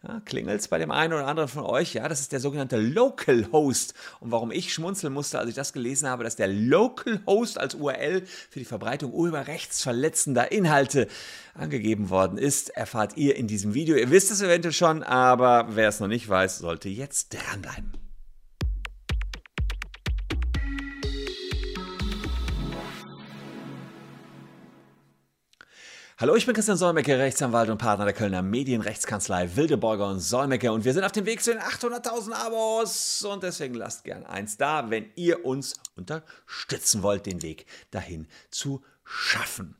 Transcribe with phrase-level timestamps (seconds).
[0.06, 1.94] Ja, Klingelt es bei dem einen oder anderen von euch?
[1.94, 3.94] Ja, das ist der sogenannte Local Host.
[4.20, 7.74] Und warum ich schmunzeln musste, als ich das gelesen habe, dass der Local Host als
[7.74, 11.08] URL für die Verbreitung urheberrechtsverletzender Inhalte
[11.54, 13.96] angegeben worden ist, erfahrt ihr in diesem Video.
[13.96, 18.05] Ihr wisst es eventuell schon, aber wer es noch nicht weiß, sollte jetzt dranbleiben.
[26.18, 30.86] Hallo, ich bin Christian Solmecke, Rechtsanwalt und Partner der Kölner Medienrechtskanzlei Wildeborger und Solmecke und
[30.86, 34.88] wir sind auf dem Weg zu den 800.000 Abos und deswegen lasst gern eins da,
[34.88, 39.76] wenn ihr uns unterstützen wollt, den Weg dahin zu schaffen.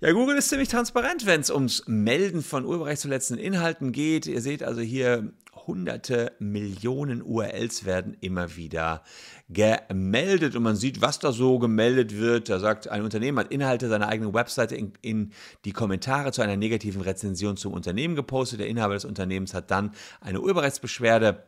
[0.00, 4.24] Ja, Google ist ziemlich transparent, wenn es ums Melden von urheberrechtsverletzenden Inhalten geht.
[4.24, 5.34] Ihr seht also hier
[5.66, 9.02] hunderte Millionen URLs werden immer wieder
[9.48, 12.48] gemeldet und man sieht, was da so gemeldet wird.
[12.48, 15.32] Da sagt ein Unternehmen hat Inhalte seiner eigenen Webseite in, in
[15.64, 18.60] die Kommentare zu einer negativen Rezension zum Unternehmen gepostet.
[18.60, 21.44] Der Inhaber des Unternehmens hat dann eine Urheberrechtsbeschwerde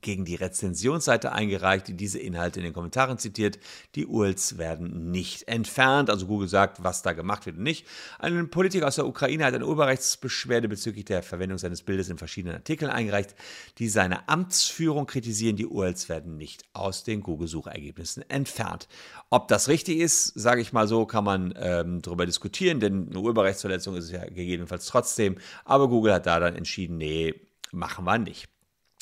[0.00, 3.58] gegen die Rezensionsseite eingereicht, die diese Inhalte in den Kommentaren zitiert.
[3.94, 6.10] Die URLs werden nicht entfernt.
[6.10, 7.86] Also Google sagt, was da gemacht wird und nicht.
[8.18, 12.56] Ein Politiker aus der Ukraine hat eine Urheberrechtsbeschwerde bezüglich der Verwendung seines Bildes in verschiedenen
[12.56, 13.34] Artikeln eingereicht,
[13.78, 15.56] die seine Amtsführung kritisieren.
[15.56, 18.88] Die URLs werden nicht aus den Google-Suchergebnissen entfernt.
[19.30, 23.20] Ob das richtig ist, sage ich mal so, kann man ähm, darüber diskutieren, denn eine
[23.20, 25.38] Urheberrechtsverletzung ist es ja gegebenenfalls trotzdem.
[25.64, 27.34] Aber Google hat da dann entschieden, nee,
[27.72, 28.48] machen wir nicht.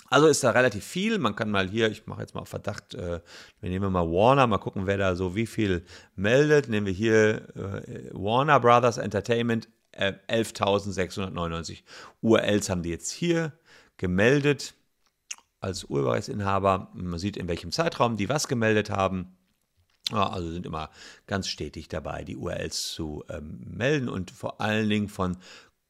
[0.09, 1.19] Also ist da relativ viel.
[1.19, 3.21] Man kann mal hier, ich mache jetzt mal auf Verdacht, äh,
[3.61, 5.85] wir nehmen mal Warner, mal gucken, wer da so wie viel
[6.15, 6.69] meldet.
[6.69, 11.83] Nehmen wir hier äh, Warner Brothers Entertainment, äh, 11.699
[12.21, 13.53] URLs haben die jetzt hier
[13.97, 14.75] gemeldet
[15.61, 16.91] als Urheberrechtsinhaber.
[16.95, 19.37] Man sieht, in welchem Zeitraum die was gemeldet haben.
[20.13, 20.91] Also sind immer
[21.27, 25.37] ganz stetig dabei, die URLs zu ähm, melden und vor allen Dingen von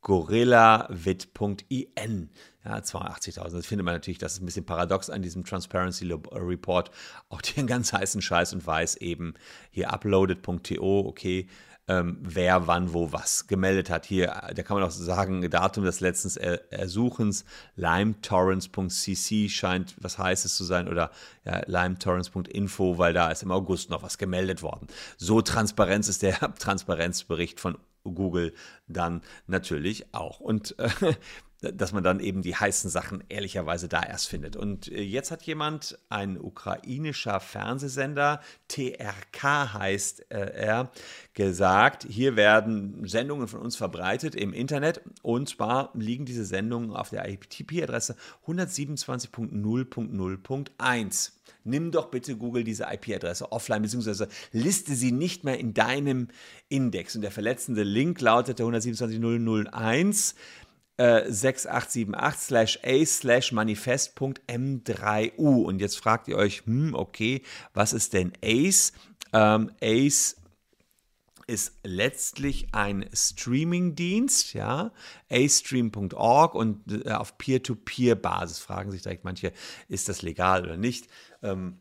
[0.07, 2.31] gorillavit.in.
[2.65, 3.51] Ja, 82.000.
[3.51, 6.93] Das findet man natürlich, das ist ein bisschen paradox an diesem Transparency Report.
[7.29, 9.35] Auch den ganz heißen Scheiß und weiß eben
[9.73, 11.49] hier uploaded.to, okay,
[11.89, 14.07] ähm, wer wann wo was gemeldet hat.
[14.07, 17.45] Hier, da kann man auch sagen, Datum des letzten er Ersuchens,
[17.75, 21.11] limetorrents.cc scheint was Heißes zu sein oder
[21.45, 24.87] ja, limetorrents.info, weil da ist im August noch was gemeldet worden.
[25.17, 27.77] So transparent ist der Transparenzbericht von
[28.13, 28.55] Google
[28.87, 30.41] dann natürlich auch.
[30.41, 31.15] Und äh,
[31.61, 34.57] dass man dann eben die heißen Sachen ehrlicherweise da erst findet.
[34.57, 40.93] Und äh, jetzt hat jemand, ein ukrainischer Fernsehsender, TRK heißt äh, er,
[41.35, 47.09] gesagt, hier werden Sendungen von uns verbreitet im Internet und zwar liegen diese Sendungen auf
[47.11, 51.33] der IPTP-Adresse 127.0.0.1.
[51.67, 56.29] Nimm doch bitte Google diese IP-Adresse offline, beziehungsweise liste sie nicht mehr in deinem
[56.69, 57.17] Index.
[57.17, 60.35] Und der verletzende Link lautete 127.001
[60.97, 65.65] äh, 6878 a slash manifest.m3u.
[65.65, 67.43] Und jetzt fragt ihr euch, hm, okay,
[67.75, 68.93] was ist denn ACE?
[69.33, 70.37] Ähm, ACE
[71.47, 74.93] ist letztlich ein Streaming-Dienst, ja,
[75.31, 78.59] astream.org und äh, auf Peer-to-Peer-Basis.
[78.59, 79.53] Fragen sich direkt manche,
[79.89, 81.09] ist das legal oder nicht?
[81.43, 81.79] Ähm,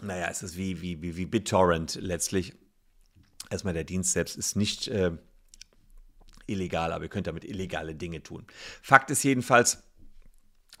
[0.00, 2.54] naja, es ist wie, wie, wie, wie BitTorrent letztlich.
[3.50, 5.12] Erstmal der Dienst selbst ist nicht äh,
[6.46, 8.46] illegal, aber ihr könnt damit illegale Dinge tun.
[8.80, 9.82] Fakt ist jedenfalls,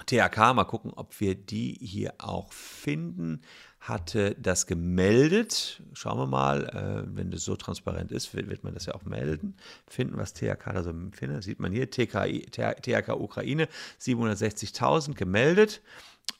[0.06, 3.42] THK, mal gucken, ob wir die hier auch finden,
[3.82, 5.82] hatte das gemeldet.
[5.92, 9.02] Schauen wir mal, äh, wenn das so transparent ist, wird, wird, man das ja auch
[9.02, 9.56] melden.
[9.88, 11.42] Finden, was THK da so findet.
[11.42, 13.68] Sieht man hier, TKI, THK Ukraine,
[14.00, 15.82] 760.000 gemeldet.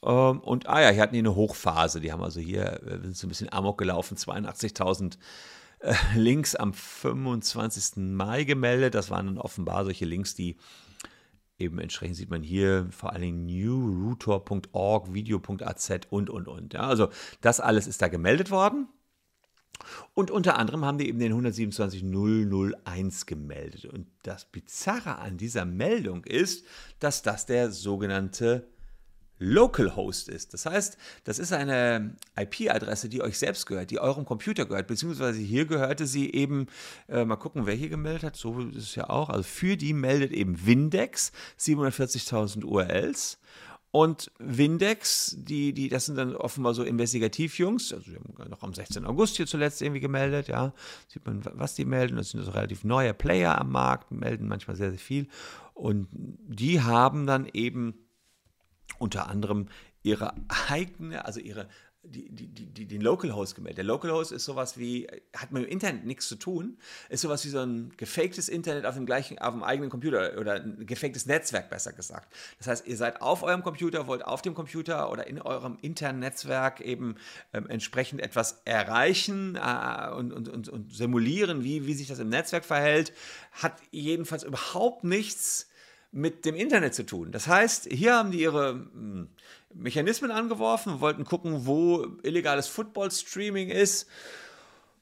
[0.05, 2.01] Ähm, und ah ja, hier hatten die eine Hochphase.
[2.01, 5.19] Die haben also hier, äh, sind so ein bisschen amok gelaufen, 82.000
[5.81, 7.97] äh, Links am 25.
[7.97, 8.95] Mai gemeldet.
[8.95, 10.57] Das waren dann offenbar solche Links, die
[11.63, 16.75] eben entsprechend sieht man hier vor allen Dingen newrouter.org, video.az und, und, und.
[16.75, 17.09] Ja, also
[17.41, 18.89] das alles ist da gemeldet worden.
[20.15, 23.87] Und unter anderem haben die eben den 127001 gemeldet.
[23.87, 26.65] Und das Bizarre an dieser Meldung ist,
[27.01, 28.69] dass das der sogenannte
[29.43, 30.55] Localhost ist.
[30.55, 35.41] Das heißt, das ist eine IP-Adresse, die euch selbst gehört, die eurem Computer gehört, beziehungsweise
[35.41, 36.67] hier gehörte sie eben,
[37.09, 39.93] äh, mal gucken, wer hier gemeldet hat, so ist es ja auch, also für die
[39.93, 43.39] meldet eben Windex 740.000 URLs.
[43.91, 48.73] Und Windex, die, die, das sind dann offenbar so Investigativjungs, also die haben noch am
[48.73, 49.05] 16.
[49.05, 50.73] August hier zuletzt irgendwie gemeldet, ja,
[51.09, 54.77] sieht man, was die melden, das sind also relativ neue Player am Markt, melden manchmal
[54.77, 55.29] sehr, sehr viel.
[55.75, 57.95] Und die haben dann eben
[59.03, 59.69] unter anderem
[60.03, 60.35] ihre
[60.69, 61.69] eigene, also ihre
[62.05, 63.79] die, die, die, den Localhost gemeldet.
[63.79, 65.07] Der Localhost ist sowas wie,
[65.37, 66.77] hat mit dem Internet nichts zu tun,
[67.09, 70.55] ist sowas wie so ein gefaktes Internet auf dem gleichen, auf dem eigenen Computer oder
[70.55, 72.35] ein gefaktes Netzwerk, besser gesagt.
[72.59, 76.19] Das heißt, ihr seid auf eurem Computer, wollt auf dem Computer oder in eurem internen
[76.19, 77.15] Netzwerk eben
[77.53, 82.31] ähm, entsprechend etwas erreichen äh, und, und, und, und simulieren, wie, wie sich das im
[82.31, 83.13] Netzwerk verhält,
[83.53, 85.69] hat jedenfalls überhaupt nichts
[86.13, 87.33] mit dem Internet zu tun.
[87.33, 89.29] Das heißt, hier haben die ihre hm,
[89.75, 94.07] Mechanismen angeworfen, wollten gucken, wo illegales Football-Streaming ist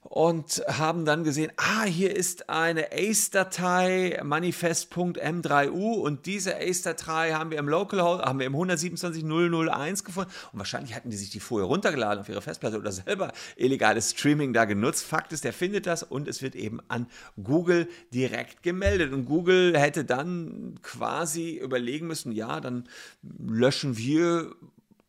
[0.02, 7.58] und haben dann gesehen, ah, hier ist eine ACE-Datei, manifest.m3u und diese ACE-Datei haben wir
[7.58, 12.20] im Localhost, haben wir im 127.001 gefunden und wahrscheinlich hatten die sich die vorher runtergeladen
[12.20, 15.04] auf ihre Festplatte oder selber illegales Streaming da genutzt.
[15.04, 17.06] Fakt ist, der findet das und es wird eben an
[17.42, 22.88] Google direkt gemeldet und Google hätte dann quasi überlegen müssen, ja, dann
[23.22, 24.50] löschen wir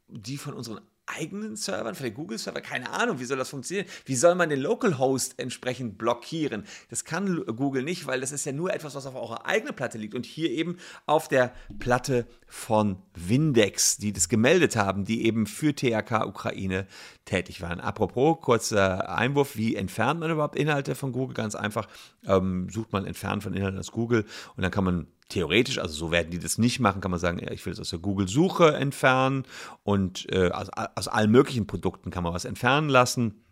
[0.09, 0.81] die von unseren
[1.17, 3.87] eigenen Servern, für den Google-Server, keine Ahnung, wie soll das funktionieren?
[4.05, 6.65] Wie soll man den Localhost entsprechend blockieren?
[6.89, 9.97] Das kann Google nicht, weil das ist ja nur etwas, was auf eurer eigenen Platte
[9.97, 15.45] liegt und hier eben auf der Platte von Windex, die das gemeldet haben, die eben
[15.45, 16.87] für THK Ukraine
[17.25, 17.79] tätig waren.
[17.79, 21.33] Apropos, kurzer Einwurf, wie entfernt man überhaupt Inhalte von Google?
[21.33, 21.87] Ganz einfach,
[22.25, 24.25] ähm, sucht man entfernen von Inhalten aus Google
[24.55, 27.41] und dann kann man theoretisch, also so werden die das nicht machen, kann man sagen,
[27.51, 29.45] ich will es aus der Google-Suche entfernen
[29.83, 33.43] und äh, aus, aus allen möglichen Produkten kann man was entfernen lassen.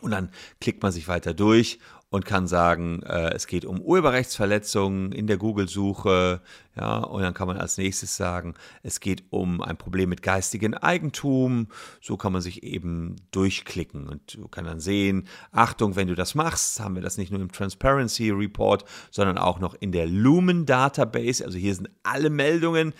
[0.00, 0.30] Und dann
[0.60, 1.80] klickt man sich weiter durch
[2.10, 6.40] und kann sagen, äh, es geht um Urheberrechtsverletzungen in der Google-Suche,
[6.80, 10.72] ja, und dann kann man als nächstes sagen, es geht um ein Problem mit geistigem
[10.72, 11.66] Eigentum.
[12.00, 16.80] So kann man sich eben durchklicken und kann dann sehen, Achtung, wenn du das machst,
[16.80, 21.44] haben wir das nicht nur im Transparency Report, sondern auch noch in der Lumen Database.
[21.44, 22.94] Also hier sind alle Meldungen.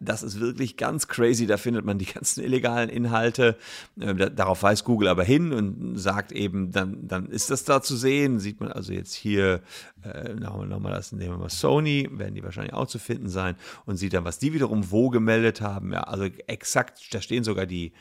[0.00, 1.46] Das ist wirklich ganz crazy.
[1.46, 3.56] Da findet man die ganzen illegalen Inhalte.
[4.00, 7.94] Ähm, darauf weist Google aber hin und sagt eben, dann, dann ist das da zu
[7.94, 8.40] sehen.
[8.40, 9.62] Sieht man also jetzt hier,
[10.02, 13.56] äh, nochmal das, nehmen wir mal Sony, werden die wahrscheinlich auch zu finden finden sein
[13.84, 15.92] und sieht dann, was die wiederum wo gemeldet haben.
[15.92, 17.92] Ja, also exakt, da stehen sogar die,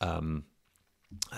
[0.00, 0.44] ähm,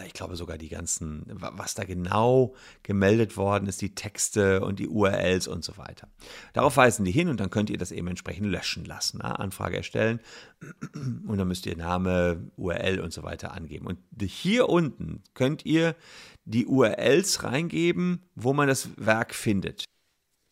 [0.07, 4.87] ich glaube sogar die ganzen, was da genau gemeldet worden ist, die Texte und die
[4.89, 6.09] URLs und so weiter.
[6.53, 9.19] Darauf weisen die hin und dann könnt ihr das eben entsprechend löschen lassen.
[9.19, 9.37] Ne?
[9.39, 10.21] Anfrage erstellen
[10.95, 13.87] und dann müsst ihr Name, URL und so weiter angeben.
[13.87, 15.97] Und hier unten könnt ihr
[16.45, 19.85] die URLs reingeben, wo man das Werk findet.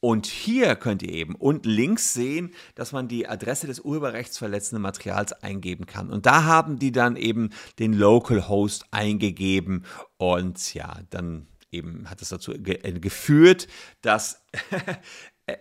[0.04, 5.32] Und hier könnt ihr eben unten links sehen, dass man die Adresse des urheberrechtsverletzenden Materials
[5.32, 6.11] eingeben kann.
[6.11, 9.85] Und da haben die dann eben den Localhost eingegeben.
[10.16, 13.68] Und ja, dann eben hat es dazu ge äh, geführt,
[14.00, 14.42] dass
[15.47, 15.56] äh,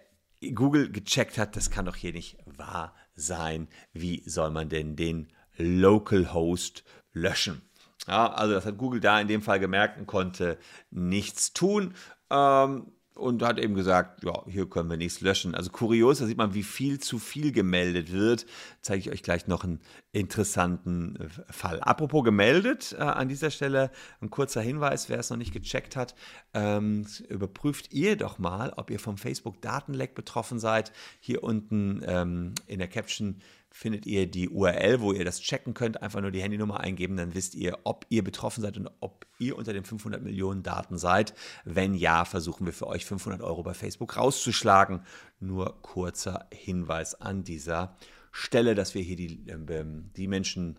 [0.55, 3.67] Google gecheckt hat, das kann doch hier nicht wahr sein.
[3.93, 6.83] Wie soll man denn den Localhost
[7.13, 7.61] löschen?
[8.07, 10.57] Ja, also das hat Google da in dem Fall gemerkt und konnte
[10.89, 11.93] nichts tun.
[12.31, 15.53] Ähm, und hat eben gesagt, ja, hier können wir nichts löschen.
[15.53, 18.45] Also kurios, da sieht man, wie viel zu viel gemeldet wird.
[18.81, 19.79] Zeige ich euch gleich noch einen
[20.11, 21.79] interessanten äh, Fall.
[21.81, 23.91] Apropos gemeldet, äh, an dieser Stelle
[24.21, 26.15] ein kurzer Hinweis, wer es noch nicht gecheckt hat,
[26.53, 30.91] ähm, überprüft ihr doch mal, ob ihr vom Facebook-Datenleck betroffen seid.
[31.19, 33.41] Hier unten ähm, in der Caption
[33.71, 36.01] findet ihr die URL, wo ihr das checken könnt.
[36.01, 39.57] Einfach nur die Handynummer eingeben, dann wisst ihr, ob ihr betroffen seid und ob ihr
[39.57, 41.33] unter den 500 Millionen Daten seid.
[41.63, 45.05] Wenn ja, versuchen wir für euch 500 Euro bei Facebook rauszuschlagen.
[45.39, 47.95] Nur kurzer Hinweis an dieser
[48.31, 49.85] Stelle, dass wir hier die, äh,
[50.15, 50.77] die Menschen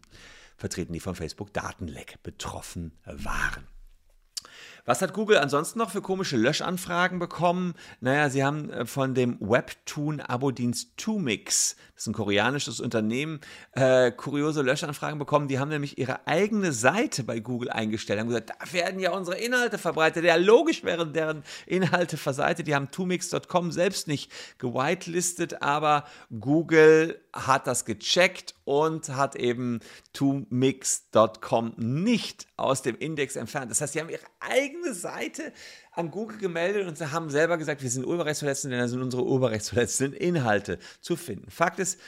[0.57, 3.72] vertreten, die von Facebook Datenleck betroffen waren.
[4.85, 7.75] Was hat Google ansonsten noch für komische Löschanfragen bekommen?
[8.01, 13.41] Naja, sie haben äh, von dem Webtoon-Abo-Dienst Tumix, das ist ein koreanisches Unternehmen,
[13.73, 15.47] äh, kuriose Löschanfragen bekommen.
[15.47, 18.19] Die haben nämlich ihre eigene Seite bei Google eingestellt.
[18.19, 20.25] Haben gesagt, da werden ja unsere Inhalte verbreitet.
[20.25, 22.67] Ja, logisch wären deren Inhalte verseitet.
[22.67, 26.07] Die haben tumix.com selbst nicht gewitelistet, aber
[26.41, 29.81] Google hat das gecheckt und hat eben
[30.13, 33.71] tumix.com nicht aus dem Index entfernt.
[33.71, 35.53] Das heißt, sie haben ihre eigene Seite
[35.93, 39.25] an Google gemeldet und sie haben selber gesagt, wir sind urheberrechtsverletzend, denn da sind unsere
[39.25, 41.51] urheberrechtsverletzenden Inhalte zu finden.
[41.51, 41.99] Fakt ist,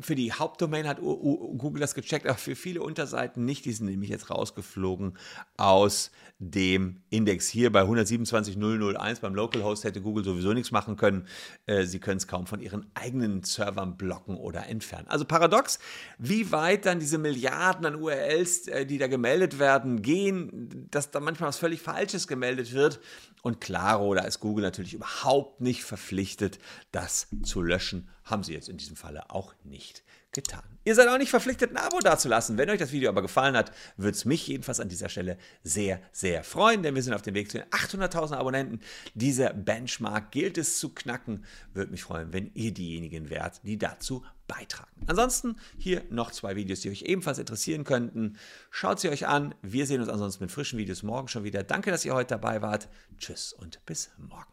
[0.00, 3.66] für die Hauptdomain hat Google das gecheckt, aber für viele Unterseiten nicht.
[3.66, 5.18] Die sind nämlich jetzt rausgeflogen
[5.58, 7.48] aus dem Index.
[7.48, 11.26] Hier bei 127.001 beim Localhost hätte Google sowieso nichts machen können.
[11.66, 15.08] Äh, sie können es kaum von ihren eigenen Servern blocken oder entfernen.
[15.08, 15.78] Also paradox,
[16.18, 21.20] wie weit dann diese Milliarden an URLs, äh, die da gemeldet werden, gehen, dass da
[21.20, 22.98] manchmal was völlig Falsches gemeldet wird.
[23.42, 26.58] Und klaro, da ist Google natürlich überhaupt nicht verpflichtet,
[26.92, 30.02] das zu löschen haben sie jetzt in diesem Falle auch nicht
[30.32, 30.62] getan.
[30.84, 32.58] Ihr seid auch nicht verpflichtet, ein Abo dazulassen.
[32.58, 36.00] Wenn euch das Video aber gefallen hat, würde es mich jedenfalls an dieser Stelle sehr,
[36.10, 38.80] sehr freuen, denn wir sind auf dem Weg zu den 800.000 Abonnenten.
[39.14, 41.44] Dieser Benchmark gilt es zu knacken.
[41.74, 44.90] Würde mich freuen, wenn ihr diejenigen wärt, die dazu beitragen.
[45.06, 48.38] Ansonsten hier noch zwei Videos, die euch ebenfalls interessieren könnten.
[48.70, 49.54] Schaut sie euch an.
[49.62, 51.62] Wir sehen uns ansonsten mit frischen Videos morgen schon wieder.
[51.62, 52.88] Danke, dass ihr heute dabei wart.
[53.18, 54.51] Tschüss und bis morgen.